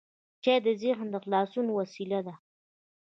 [0.43, 2.33] چای د ذهن د خلاصون وسیله ده.